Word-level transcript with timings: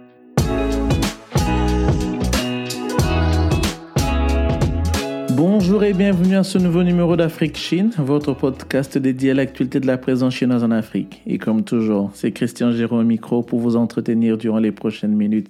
Bonjour 5.34 5.82
et 5.82 5.94
bienvenue 5.94 6.36
à 6.36 6.42
ce 6.42 6.58
nouveau 6.58 6.82
numéro 6.82 7.16
d'Afrique 7.16 7.56
Chine, 7.56 7.90
votre 7.96 8.34
podcast 8.34 8.98
dédié 8.98 9.30
à 9.30 9.34
l'actualité 9.34 9.80
de 9.80 9.86
la 9.86 9.96
présence 9.96 10.34
chinoise 10.34 10.62
en 10.62 10.70
Afrique. 10.70 11.22
Et 11.26 11.38
comme 11.38 11.64
toujours, 11.64 12.10
c'est 12.12 12.32
Christian 12.32 12.70
Géraud 12.70 13.00
au 13.00 13.02
micro 13.02 13.42
pour 13.42 13.58
vous 13.58 13.76
entretenir 13.76 14.36
durant 14.36 14.58
les 14.58 14.72
prochaines 14.72 15.14
minutes. 15.14 15.48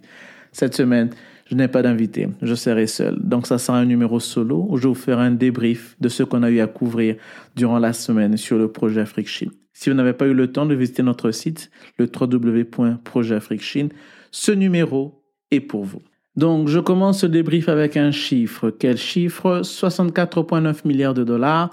Cette 0.53 0.77
semaine, 0.77 1.11
je 1.47 1.57
n'ai 1.57 1.67
pas 1.67 1.83
d'invité, 1.83 2.29
je 2.43 2.55
serai 2.55 2.87
seul. 2.87 3.19
Donc 3.21 3.49
ça 3.49 3.59
sera 3.59 3.77
un 3.77 3.85
numéro 3.85 4.21
solo 4.21 4.67
où 4.69 4.77
je 4.77 4.87
vous 4.87 4.95
ferai 4.95 5.25
un 5.25 5.33
débrief 5.33 5.97
de 6.01 6.09
ce 6.09 6.23
qu'on 6.23 6.45
a 6.45 6.51
eu 6.51 6.61
à 6.61 6.69
couvrir 6.69 7.17
durant 7.57 7.81
la 7.81 7.93
semaine 7.93 8.37
sur 8.37 8.59
le 8.59 8.71
projet 8.71 9.01
Afrique 9.01 9.29
Chine. 9.29 9.51
Si 9.73 9.91
vous 9.91 9.97
n'avez 9.97 10.13
pas 10.13 10.27
eu 10.27 10.35
le 10.35 10.53
temps 10.53 10.67
de 10.67 10.77
visiter 10.77 11.03
notre 11.03 11.33
site, 11.33 11.73
le 11.99 12.07
www.projetafriquechine, 12.07 13.89
ce 14.31 14.53
numéro 14.53 15.25
est 15.51 15.61
pour 15.61 15.85
vous. 15.85 16.03
Donc, 16.37 16.69
je 16.69 16.79
commence 16.79 17.21
ce 17.21 17.27
débrief 17.27 17.69
avec 17.69 17.97
un 17.97 18.11
chiffre. 18.11 18.71
Quel 18.71 18.97
chiffre? 18.97 19.61
64,9 19.63 20.87
milliards 20.87 21.15
de 21.15 21.25
dollars. 21.25 21.71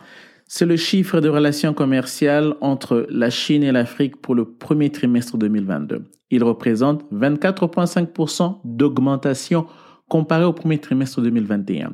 C'est 0.48 0.66
le 0.66 0.76
chiffre 0.78 1.22
de 1.22 1.30
relations 1.30 1.74
commerciales 1.74 2.56
entre 2.60 3.06
la 3.10 3.30
Chine 3.30 3.64
et 3.64 3.72
l'Afrique 3.72 4.18
pour 4.18 4.36
le 4.36 4.46
premier 4.46 4.90
trimestre 4.90 5.38
2022. 5.38 6.04
Il 6.32 6.44
représente 6.44 7.06
24,5% 7.14 8.58
d'augmentation 8.66 9.68
comparé 10.10 10.44
au 10.44 10.54
premier 10.54 10.80
trimestre 10.80 11.22
2021. 11.22 11.94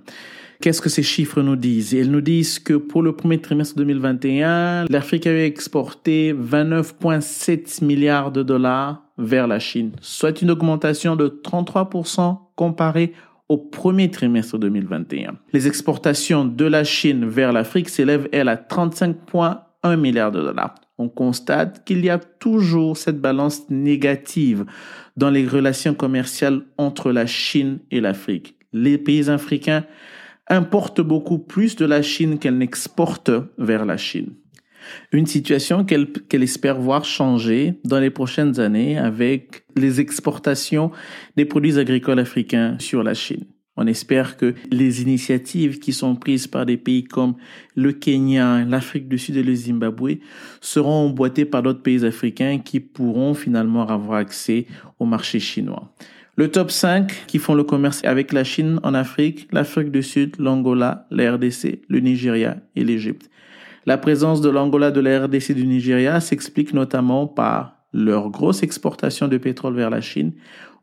Qu'est-ce 0.61 0.81
que 0.81 0.89
ces 0.89 1.03
chiffres 1.03 1.41
nous 1.41 1.57
disent? 1.57 1.91
Ils 1.91 2.09
nous 2.09 2.21
disent 2.21 2.59
que 2.59 2.73
pour 2.73 3.03
le 3.03 3.13
premier 3.13 3.39
trimestre 3.39 3.75
2021, 3.75 4.85
l'Afrique 4.89 5.27
avait 5.27 5.45
exporté 5.45 6.33
29,7 6.33 7.83
milliards 7.83 8.31
de 8.31 8.41
dollars 8.41 9.04
vers 9.17 9.47
la 9.47 9.59
Chine, 9.59 9.91
soit 10.01 10.41
une 10.41 10.51
augmentation 10.51 11.15
de 11.15 11.27
33% 11.27 12.37
comparé 12.55 13.13
au 13.49 13.57
premier 13.57 14.09
trimestre 14.09 14.57
2021. 14.57 15.35
Les 15.53 15.67
exportations 15.67 16.45
de 16.45 16.65
la 16.65 16.83
Chine 16.83 17.25
vers 17.25 17.53
l'Afrique 17.53 17.89
s'élèvent, 17.89 18.27
elles, 18.31 18.49
à 18.49 18.55
35,1 18.55 19.97
milliards 19.97 20.31
de 20.31 20.41
dollars. 20.41 20.75
On 20.97 21.09
constate 21.09 21.83
qu'il 21.85 22.03
y 22.03 22.09
a 22.09 22.17
toujours 22.17 22.97
cette 22.97 23.19
balance 23.19 23.69
négative 23.69 24.65
dans 25.17 25.29
les 25.29 25.45
relations 25.45 25.93
commerciales 25.93 26.61
entre 26.77 27.11
la 27.11 27.25
Chine 27.25 27.79
et 27.91 28.01
l'Afrique. 28.01 28.55
Les 28.73 28.97
pays 28.97 29.29
africains 29.29 29.85
importent 30.47 31.01
beaucoup 31.01 31.39
plus 31.39 31.75
de 31.75 31.85
la 31.85 32.01
Chine 32.01 32.39
qu'elles 32.39 32.57
n'exportent 32.57 33.31
vers 33.57 33.85
la 33.85 33.97
Chine. 33.97 34.33
Une 35.11 35.25
situation 35.25 35.85
qu'elle 35.85 36.43
espère 36.43 36.79
voir 36.79 37.05
changer 37.05 37.79
dans 37.83 37.99
les 37.99 38.09
prochaines 38.09 38.59
années 38.59 38.97
avec 38.97 39.65
les 39.75 39.99
exportations 39.99 40.91
des 41.35 41.45
produits 41.45 41.77
agricoles 41.79 42.19
africains 42.19 42.77
sur 42.79 43.03
la 43.03 43.13
Chine. 43.13 43.45
On 43.77 43.87
espère 43.87 44.37
que 44.37 44.53
les 44.71 45.01
initiatives 45.01 45.79
qui 45.79 45.91
sont 45.91 46.15
prises 46.15 46.47
par 46.47 46.65
des 46.65 46.77
pays 46.77 47.03
comme 47.03 47.35
le 47.75 47.91
Kenya, 47.91 48.63
l'Afrique 48.63 49.09
du 49.09 49.17
Sud 49.17 49.35
et 49.35 49.43
le 49.43 49.53
Zimbabwe 49.53 50.19
seront 50.61 51.07
emboîtées 51.07 51.45
par 51.45 51.61
d'autres 51.61 51.81
pays 51.81 52.05
africains 52.05 52.59
qui 52.59 52.79
pourront 52.79 53.33
finalement 53.33 53.85
avoir 53.87 54.19
accès 54.19 54.65
au 54.99 55.05
marché 55.05 55.39
chinois. 55.39 55.93
Le 56.37 56.49
top 56.49 56.71
5 56.71 57.27
qui 57.27 57.37
font 57.37 57.53
le 57.53 57.63
commerce 57.63 58.03
avec 58.03 58.31
la 58.33 58.43
Chine 58.43 58.79
en 58.83 58.93
Afrique, 58.93 59.47
l'Afrique 59.51 59.91
du 59.91 60.03
Sud, 60.03 60.35
l'Angola, 60.37 61.07
la 61.11 61.33
RDC, 61.33 61.81
le 61.87 61.99
Nigeria 61.99 62.57
et 62.75 62.83
l'Égypte. 62.83 63.29
La 63.87 63.99
présence 63.99 64.41
de 64.41 64.49
l'Angola, 64.49 64.89
de 64.89 64.99
la 64.99 65.25
RDC 65.25 65.51
du 65.53 65.67
Nigeria 65.67 66.19
s'explique 66.19 66.73
notamment 66.73 67.27
par 67.27 67.85
leur 67.93 68.31
grosse 68.31 68.63
exportation 68.63 69.27
de 69.27 69.37
pétrole 69.37 69.75
vers 69.75 69.91
la 69.91 70.01
Chine. 70.01 70.33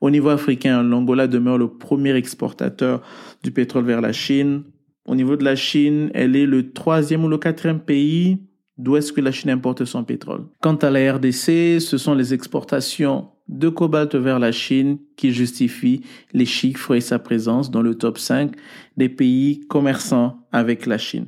Au 0.01 0.09
niveau 0.09 0.29
africain, 0.29 0.85
l'Angola 0.85 1.27
demeure 1.27 1.59
le 1.59 1.69
premier 1.69 2.15
exportateur 2.15 3.03
du 3.43 3.51
pétrole 3.51 3.85
vers 3.85 4.01
la 4.01 4.13
Chine. 4.13 4.63
Au 5.05 5.17
niveau 5.17 5.37
de 5.37 5.43
la 5.45 5.57
Chine, 5.57 6.13
elle 6.15 6.37
est 6.37 6.47
le 6.47 6.73
troisième 6.73 7.25
ou 7.25 7.29
le 7.29 7.39
quatrième 7.39 7.81
pays 7.81 8.39
d'où 8.79 8.97
est-ce 8.97 9.13
que 9.13 9.21
la 9.21 9.33
Chine 9.33 9.51
importe 9.51 9.85
son 9.85 10.05
pétrole. 10.05 10.45
Quant 10.61 10.77
à 10.77 10.91
la 10.91 11.13
RDC, 11.15 11.81
ce 11.81 11.99
sont 11.99 12.15
les 12.15 12.33
exportations 12.33 13.31
de 13.49 13.69
cobalt 13.69 14.15
vers 14.15 14.39
la 14.39 14.53
Chine 14.53 14.99
qui 15.17 15.33
justifient 15.33 16.03
les 16.33 16.47
chiffres 16.47 16.95
et 16.95 17.01
sa 17.01 17.19
présence 17.19 17.73
dans 17.73 17.83
le 17.83 17.97
top 17.97 18.19
5 18.19 18.53
des 18.97 19.09
pays 19.09 19.61
commerçants 19.69 20.47
avec 20.53 20.87
la 20.87 20.99
Chine. 20.99 21.27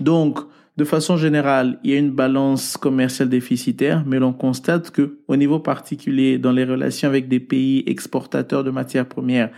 Donc, 0.00 0.38
de 0.76 0.84
façon 0.84 1.16
générale, 1.16 1.78
il 1.82 1.90
y 1.90 1.94
a 1.94 1.98
une 1.98 2.10
balance 2.10 2.76
commerciale 2.76 3.30
déficitaire, 3.30 4.04
mais 4.06 4.18
l'on 4.18 4.34
constate 4.34 4.90
que, 4.90 5.18
au 5.26 5.36
niveau 5.36 5.58
particulier, 5.58 6.38
dans 6.38 6.52
les 6.52 6.64
relations 6.64 7.08
avec 7.08 7.28
des 7.28 7.40
pays 7.40 7.82
exportateurs 7.86 8.62
de 8.62 8.70
matières 8.70 9.08
premières, 9.08 9.50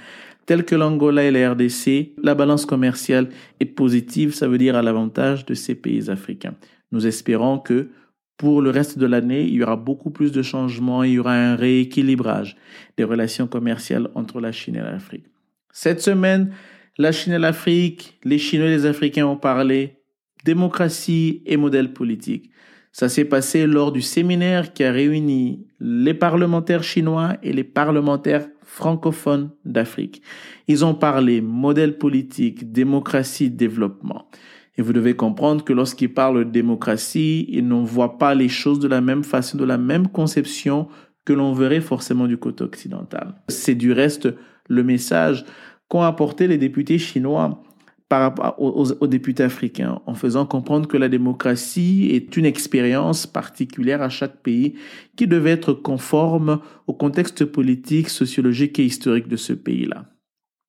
tels 0.46 0.64
que 0.64 0.76
l'Angola 0.76 1.24
et 1.24 1.32
la 1.32 1.52
RDC, 1.52 2.12
la 2.22 2.36
balance 2.36 2.66
commerciale 2.66 3.28
est 3.58 3.66
positive, 3.66 4.32
ça 4.32 4.46
veut 4.46 4.58
dire 4.58 4.76
à 4.76 4.82
l'avantage 4.82 5.44
de 5.44 5.54
ces 5.54 5.74
pays 5.74 6.08
africains. 6.08 6.54
Nous 6.92 7.06
espérons 7.06 7.58
que 7.58 7.90
pour 8.36 8.62
le 8.62 8.70
reste 8.70 8.96
de 8.96 9.06
l'année, 9.06 9.42
il 9.42 9.54
y 9.54 9.62
aura 9.64 9.76
beaucoup 9.76 10.10
plus 10.10 10.30
de 10.30 10.42
changements, 10.42 11.02
il 11.02 11.14
y 11.14 11.18
aura 11.18 11.34
un 11.34 11.56
rééquilibrage 11.56 12.56
des 12.96 13.02
relations 13.02 13.48
commerciales 13.48 14.08
entre 14.14 14.40
la 14.40 14.52
Chine 14.52 14.76
et 14.76 14.80
l'Afrique. 14.80 15.26
Cette 15.72 16.00
semaine, 16.00 16.52
la 16.96 17.10
Chine 17.10 17.32
et 17.32 17.38
l'Afrique, 17.38 18.18
les 18.22 18.38
Chinois 18.38 18.68
et 18.68 18.70
les 18.70 18.86
Africains 18.86 19.26
ont 19.26 19.36
parlé 19.36 19.97
démocratie 20.44 21.42
et 21.46 21.56
modèle 21.56 21.92
politique. 21.92 22.50
Ça 22.92 23.08
s'est 23.08 23.24
passé 23.24 23.66
lors 23.66 23.92
du 23.92 24.02
séminaire 24.02 24.72
qui 24.72 24.82
a 24.82 24.90
réuni 24.90 25.66
les 25.78 26.14
parlementaires 26.14 26.82
chinois 26.82 27.36
et 27.42 27.52
les 27.52 27.64
parlementaires 27.64 28.48
francophones 28.62 29.50
d'Afrique. 29.64 30.22
Ils 30.66 30.84
ont 30.84 30.94
parlé 30.94 31.40
modèle 31.40 31.98
politique, 31.98 32.72
démocratie, 32.72 33.50
développement. 33.50 34.28
Et 34.76 34.82
vous 34.82 34.92
devez 34.92 35.14
comprendre 35.14 35.64
que 35.64 35.72
lorsqu'ils 35.72 36.12
parlent 36.12 36.44
de 36.44 36.50
démocratie, 36.50 37.46
ils 37.48 37.66
n'en 37.66 37.82
voient 37.82 38.18
pas 38.18 38.34
les 38.34 38.48
choses 38.48 38.78
de 38.78 38.88
la 38.88 39.00
même 39.00 39.24
façon, 39.24 39.58
de 39.58 39.64
la 39.64 39.78
même 39.78 40.08
conception 40.08 40.88
que 41.24 41.32
l'on 41.32 41.52
verrait 41.52 41.80
forcément 41.80 42.26
du 42.26 42.38
côté 42.38 42.64
occidental. 42.64 43.34
C'est 43.48 43.74
du 43.74 43.92
reste 43.92 44.28
le 44.68 44.82
message 44.82 45.44
qu'ont 45.88 46.02
apporté 46.02 46.46
les 46.46 46.58
députés 46.58 46.98
chinois 46.98 47.62
par 48.08 48.22
rapport 48.22 48.54
aux, 48.58 49.06
députés 49.06 49.42
africains, 49.42 50.00
en 50.06 50.14
faisant 50.14 50.46
comprendre 50.46 50.88
que 50.88 50.96
la 50.96 51.10
démocratie 51.10 52.08
est 52.10 52.36
une 52.38 52.46
expérience 52.46 53.26
particulière 53.26 54.00
à 54.00 54.08
chaque 54.08 54.42
pays 54.42 54.74
qui 55.16 55.26
devait 55.26 55.50
être 55.50 55.74
conforme 55.74 56.60
au 56.86 56.94
contexte 56.94 57.44
politique, 57.44 58.08
sociologique 58.08 58.78
et 58.78 58.84
historique 58.84 59.28
de 59.28 59.36
ce 59.36 59.52
pays-là. 59.52 60.06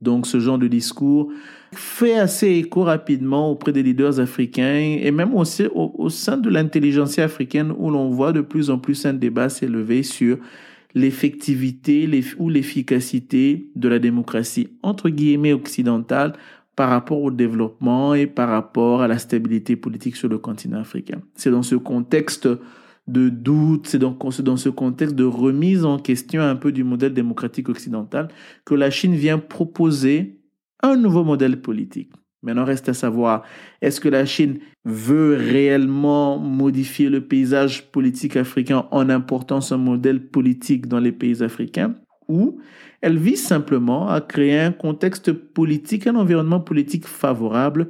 Donc 0.01 0.27
ce 0.27 0.39
genre 0.39 0.57
de 0.57 0.67
discours 0.67 1.31
fait 1.73 2.17
assez 2.17 2.47
écho 2.47 2.83
rapidement 2.83 3.51
auprès 3.51 3.71
des 3.71 3.83
leaders 3.83 4.19
africains 4.19 4.97
et 5.01 5.11
même 5.11 5.33
aussi 5.33 5.65
au, 5.67 5.93
au 5.97 6.09
sein 6.09 6.37
de 6.37 6.49
l'intelligence 6.49 7.19
africaine 7.19 7.73
où 7.77 7.89
l'on 7.89 8.09
voit 8.09 8.33
de 8.33 8.41
plus 8.41 8.69
en 8.69 8.79
plus 8.79 9.05
un 9.05 9.13
débat 9.13 9.49
s'élever 9.49 10.03
sur 10.03 10.37
l'effectivité 10.95 12.09
ou 12.39 12.49
l'efficacité 12.49 13.69
de 13.75 13.89
la 13.89 13.99
démocratie 13.99 14.69
entre 14.81 15.09
guillemets 15.09 15.53
occidentale 15.53 16.33
par 16.79 16.91
rapport 16.91 17.21
au 17.21 17.29
développement 17.29 18.13
et 18.13 18.25
par 18.25 18.47
rapport 18.47 19.01
à 19.01 19.09
la 19.09 19.17
stabilité 19.17 19.75
politique 19.75 20.15
sur 20.15 20.29
le 20.29 20.37
continent 20.37 20.79
africain. 20.79 21.19
C'est 21.35 21.51
dans 21.51 21.61
ce 21.61 21.75
contexte 21.75 22.47
de 23.05 23.27
doute, 23.27 23.87
c'est 23.87 23.99
dans, 23.99 24.17
dans 24.17 24.55
ce 24.55 24.69
contexte 24.69 25.13
de 25.13 25.25
remise 25.25 25.83
en 25.83 25.99
question 25.99 26.41
un 26.41 26.55
peu 26.55 26.71
du 26.71 26.85
modèle 26.85 27.13
démocratique 27.13 27.67
occidental 27.67 28.29
que 28.63 28.75
la 28.75 28.91
Chine 28.91 29.13
vient 29.13 29.39
proposer 29.39 30.39
un 30.81 30.95
nouveau 30.95 31.25
modèle 31.25 31.61
politique. 31.61 32.13
Maintenant, 32.43 32.63
reste 32.63 32.87
à 32.87 32.93
savoir, 32.93 33.43
est-ce 33.81 33.99
que 33.99 34.07
la 34.07 34.25
Chine 34.25 34.59
veut 34.85 35.35
réellement 35.35 36.39
modifier 36.39 37.09
le 37.09 37.19
paysage 37.27 37.91
politique 37.91 38.37
africain 38.37 38.87
en 38.91 39.09
important 39.09 39.59
son 39.59 39.79
modèle 39.79 40.29
politique 40.29 40.87
dans 40.87 41.01
les 41.01 41.11
pays 41.11 41.43
africains? 41.43 41.93
Ou 42.29 42.59
elle 43.01 43.17
vise 43.17 43.43
simplement 43.43 44.07
à 44.07 44.21
créer 44.21 44.59
un 44.59 44.71
contexte 44.71 45.31
politique, 45.31 46.07
un 46.07 46.15
environnement 46.15 46.59
politique 46.59 47.07
favorable 47.07 47.89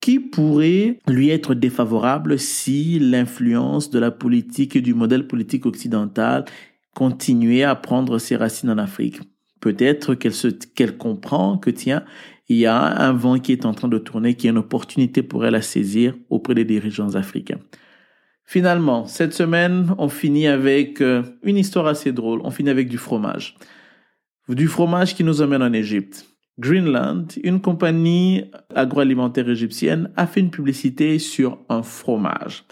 qui 0.00 0.20
pourrait 0.20 0.98
lui 1.08 1.30
être 1.30 1.54
défavorable 1.54 2.38
si 2.38 2.98
l'influence 2.98 3.90
de 3.90 3.98
la 3.98 4.10
politique 4.10 4.76
et 4.76 4.80
du 4.80 4.94
modèle 4.94 5.26
politique 5.26 5.66
occidental 5.66 6.44
continuait 6.94 7.62
à 7.62 7.74
prendre 7.74 8.18
ses 8.18 8.36
racines 8.36 8.70
en 8.70 8.78
Afrique. 8.78 9.20
Peut-être 9.60 10.14
qu'elle 10.14 10.96
comprend 10.96 11.58
que 11.58 11.70
tiens, 11.70 12.04
il 12.48 12.58
y 12.58 12.66
a 12.66 12.78
un 12.78 13.12
vent 13.12 13.38
qui 13.38 13.52
est 13.52 13.66
en 13.66 13.72
train 13.72 13.88
de 13.88 13.98
tourner, 13.98 14.34
qui 14.34 14.46
est 14.46 14.50
une 14.50 14.58
opportunité 14.58 15.22
pour 15.22 15.44
elle 15.44 15.54
à 15.54 15.62
saisir 15.62 16.14
auprès 16.30 16.54
des 16.54 16.64
dirigeants 16.64 17.14
africains. 17.14 17.58
Finalement, 18.46 19.06
cette 19.06 19.34
semaine, 19.34 19.92
on 19.98 20.08
finit 20.08 20.46
avec 20.46 21.00
euh, 21.00 21.24
une 21.42 21.56
histoire 21.56 21.86
assez 21.88 22.12
drôle. 22.12 22.40
On 22.44 22.50
finit 22.50 22.70
avec 22.70 22.88
du 22.88 22.96
fromage. 22.96 23.56
Du 24.48 24.68
fromage 24.68 25.16
qui 25.16 25.24
nous 25.24 25.42
emmène 25.42 25.62
en 25.62 25.72
Égypte. 25.72 26.26
Greenland, 26.58 27.26
une 27.42 27.60
compagnie 27.60 28.44
agroalimentaire 28.74 29.48
égyptienne, 29.48 30.12
a 30.16 30.28
fait 30.28 30.40
une 30.40 30.52
publicité 30.52 31.18
sur 31.18 31.58
un 31.68 31.82
fromage. 31.82 32.64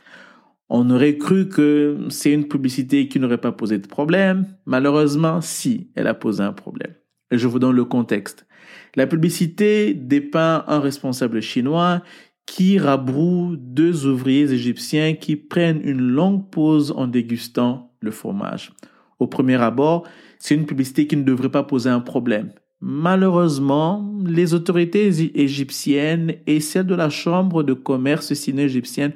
On 0.69 0.89
aurait 0.91 1.19
cru 1.19 1.49
que 1.49 1.99
c'est 2.09 2.33
une 2.33 2.49
publicité 2.49 3.09
qui 3.09 3.19
n'aurait 3.19 3.39
pas 3.39 3.53
posé 3.53 3.79
de 3.79 3.87
problème. 3.87 4.47
Malheureusement, 4.67 5.41
si, 5.41 5.91
elle 5.97 6.07
a 6.07 6.15
posé 6.15 6.43
un 6.43 6.53
problème. 6.53 6.95
Je 7.31 7.49
vous 7.49 7.59
donne 7.59 7.77
le 7.77 7.85
contexte. 7.85 8.47
La 8.95 9.07
publicité 9.07 9.93
dépeint 9.93 10.65
un 10.69 10.79
responsable 10.79 11.43
chinois 11.43 12.03
qui 12.47 12.79
rabroue 12.79 13.57
deux 13.57 14.07
ouvriers 14.07 14.53
égyptiens 14.53 15.15
qui 15.15 15.37
prennent 15.37 15.81
une 15.83 16.01
longue 16.01 16.51
pause 16.51 16.93
en 16.97 17.07
dégustant 17.07 17.93
le 18.01 18.11
fromage. 18.11 18.73
Au 19.19 19.27
premier 19.27 19.57
abord, 19.57 20.07
c'est 20.39 20.55
une 20.55 20.67
publicité 20.67 21.07
qui 21.07 21.17
ne 21.17 21.23
devrait 21.23 21.51
pas 21.51 21.63
poser 21.63 21.91
un 21.91 22.01
problème. 22.01 22.51
Malheureusement, 22.81 24.13
les 24.27 24.53
autorités 24.53 25.11
égyptiennes 25.35 26.35
et 26.47 26.61
celles 26.61 26.87
de 26.87 26.95
la 26.95 27.09
Chambre 27.09 27.63
de 27.63 27.73
commerce 27.73 28.35
sino-égyptienne 28.35 29.15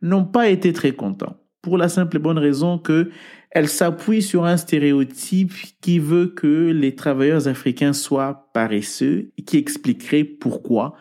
n'ont 0.00 0.24
pas 0.24 0.48
été 0.48 0.72
très 0.72 0.92
contents. 0.92 1.36
Pour 1.60 1.76
la 1.76 1.90
simple 1.90 2.16
et 2.16 2.20
bonne 2.20 2.38
raison 2.38 2.78
que 2.78 3.10
elle 3.50 3.68
s'appuie 3.68 4.22
sur 4.22 4.44
un 4.44 4.56
stéréotype 4.56 5.52
qui 5.80 5.98
veut 5.98 6.28
que 6.28 6.70
les 6.70 6.94
travailleurs 6.94 7.48
africains 7.48 7.92
soient 7.92 8.48
paresseux 8.54 9.32
et 9.36 9.42
qui 9.42 9.58
expliquerait 9.58 10.24
pourquoi 10.24 10.94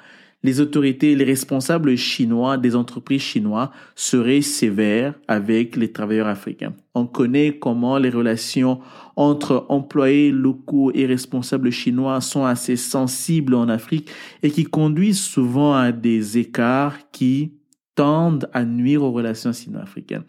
les 0.43 0.61
autorités 0.61 1.15
les 1.15 1.25
responsables 1.25 1.95
chinois 1.97 2.57
des 2.57 2.75
entreprises 2.75 3.21
chinoises 3.21 3.69
seraient 3.95 4.41
sévères 4.41 5.13
avec 5.27 5.75
les 5.75 5.91
travailleurs 5.91 6.27
africains. 6.27 6.73
On 6.95 7.05
connaît 7.05 7.57
comment 7.57 7.97
les 7.97 8.09
relations 8.09 8.79
entre 9.15 9.65
employés 9.69 10.31
locaux 10.31 10.91
et 10.93 11.05
responsables 11.05 11.71
chinois 11.71 12.21
sont 12.21 12.45
assez 12.45 12.75
sensibles 12.75 13.53
en 13.53 13.67
Afrique 13.67 14.09
et 14.43 14.51
qui 14.51 14.63
conduisent 14.63 15.21
souvent 15.21 15.73
à 15.73 15.91
des 15.91 16.37
écarts 16.37 16.97
qui 17.11 17.53
tendent 17.95 18.49
à 18.53 18.63
nuire 18.63 19.03
aux 19.03 19.11
relations 19.11 19.51
sino-africaines. 19.51 20.23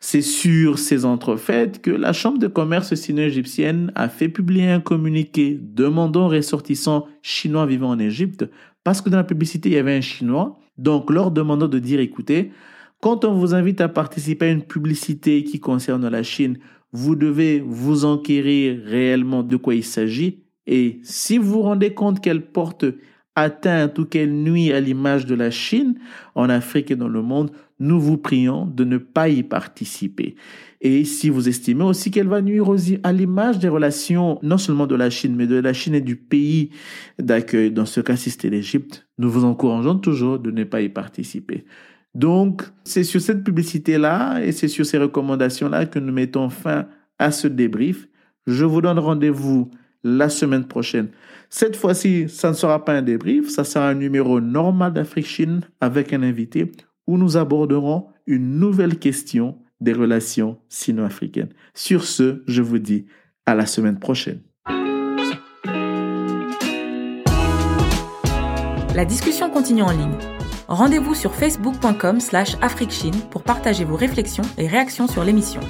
C'est 0.00 0.20
sur 0.20 0.78
ces 0.78 1.06
entrefaites 1.06 1.80
que 1.80 1.90
la 1.90 2.12
Chambre 2.12 2.38
de 2.38 2.46
commerce 2.46 2.94
sino-égyptienne 2.94 3.90
a 3.94 4.10
fait 4.10 4.28
publier 4.28 4.68
un 4.68 4.80
communiqué 4.80 5.58
demandant 5.58 6.26
aux 6.26 6.28
ressortissants 6.28 7.06
chinois 7.22 7.64
vivant 7.64 7.88
en 7.88 7.98
Égypte 7.98 8.44
parce 8.86 9.00
que 9.00 9.10
dans 9.10 9.16
la 9.16 9.24
publicité, 9.24 9.68
il 9.68 9.72
y 9.72 9.78
avait 9.78 9.96
un 9.96 10.00
Chinois. 10.00 10.60
Donc, 10.78 11.10
leur 11.10 11.32
demandant 11.32 11.66
de 11.66 11.80
dire, 11.80 11.98
écoutez, 11.98 12.52
quand 13.00 13.24
on 13.24 13.34
vous 13.34 13.52
invite 13.52 13.80
à 13.80 13.88
participer 13.88 14.46
à 14.46 14.52
une 14.52 14.62
publicité 14.62 15.42
qui 15.42 15.58
concerne 15.58 16.08
la 16.08 16.22
Chine, 16.22 16.58
vous 16.92 17.16
devez 17.16 17.58
vous 17.66 18.04
enquérir 18.04 18.80
réellement 18.84 19.42
de 19.42 19.56
quoi 19.56 19.74
il 19.74 19.82
s'agit. 19.82 20.44
Et 20.68 21.00
si 21.02 21.36
vous 21.36 21.54
vous 21.54 21.62
rendez 21.62 21.94
compte 21.94 22.20
qu'elle 22.20 22.52
porte 22.52 22.84
atteinte 23.36 23.98
ou 23.98 24.06
qu'elle 24.06 24.32
nuit 24.32 24.72
à 24.72 24.80
l'image 24.80 25.26
de 25.26 25.34
la 25.34 25.50
Chine 25.50 25.94
en 26.34 26.48
Afrique 26.48 26.90
et 26.90 26.96
dans 26.96 27.08
le 27.08 27.22
monde, 27.22 27.52
nous 27.78 28.00
vous 28.00 28.16
prions 28.16 28.66
de 28.66 28.84
ne 28.84 28.96
pas 28.96 29.28
y 29.28 29.42
participer. 29.42 30.34
Et 30.80 31.04
si 31.04 31.28
vous 31.28 31.48
estimez 31.48 31.84
aussi 31.84 32.10
qu'elle 32.10 32.28
va 32.28 32.40
nuire 32.40 32.66
à 33.02 33.12
l'image 33.12 33.58
des 33.58 33.68
relations, 33.68 34.38
non 34.42 34.58
seulement 34.58 34.86
de 34.86 34.94
la 34.94 35.10
Chine, 35.10 35.36
mais 35.36 35.46
de 35.46 35.56
la 35.56 35.72
Chine 35.72 35.94
et 35.94 36.00
du 36.00 36.16
pays 36.16 36.70
d'accueil, 37.18 37.70
dans 37.70 37.86
ce 37.86 38.00
cas, 38.00 38.16
si 38.16 38.30
c'était 38.30 38.50
l'Égypte, 38.50 39.06
nous 39.18 39.30
vous 39.30 39.44
encourageons 39.44 39.98
toujours 39.98 40.38
de 40.38 40.50
ne 40.50 40.64
pas 40.64 40.80
y 40.80 40.88
participer. 40.88 41.64
Donc, 42.14 42.62
c'est 42.84 43.04
sur 43.04 43.20
cette 43.20 43.44
publicité-là 43.44 44.40
et 44.42 44.52
c'est 44.52 44.68
sur 44.68 44.86
ces 44.86 44.96
recommandations-là 44.96 45.84
que 45.84 45.98
nous 45.98 46.12
mettons 46.12 46.48
fin 46.48 46.86
à 47.18 47.30
ce 47.30 47.46
débrief. 47.46 48.08
Je 48.46 48.64
vous 48.64 48.80
donne 48.80 48.98
rendez-vous 48.98 49.70
la 50.06 50.28
semaine 50.28 50.66
prochaine. 50.66 51.08
Cette 51.50 51.76
fois-ci, 51.76 52.28
ça 52.28 52.50
ne 52.50 52.54
sera 52.54 52.84
pas 52.84 52.92
un 52.92 53.02
débrief, 53.02 53.48
ça 53.48 53.64
sera 53.64 53.88
un 53.88 53.94
numéro 53.94 54.40
normal 54.40 54.92
d'Afrique 54.92 55.26
Chine 55.26 55.60
avec 55.80 56.12
un 56.12 56.22
invité 56.22 56.70
où 57.06 57.18
nous 57.18 57.36
aborderons 57.36 58.06
une 58.26 58.58
nouvelle 58.58 58.98
question 58.98 59.58
des 59.80 59.92
relations 59.92 60.58
sino-africaines. 60.68 61.50
Sur 61.74 62.04
ce, 62.04 62.42
je 62.46 62.62
vous 62.62 62.78
dis 62.78 63.06
à 63.46 63.54
la 63.54 63.66
semaine 63.66 63.98
prochaine. 63.98 64.40
La 68.94 69.04
discussion 69.04 69.50
continue 69.50 69.82
en 69.82 69.90
ligne. 69.90 70.16
Rendez-vous 70.68 71.14
sur 71.14 71.34
facebook.com 71.34 72.18
slash 72.20 72.56
afriquechine 72.62 73.14
pour 73.30 73.42
partager 73.42 73.84
vos 73.84 73.96
réflexions 73.96 74.44
et 74.56 74.66
réactions 74.66 75.06
sur 75.06 75.22
l'émission. 75.22 75.60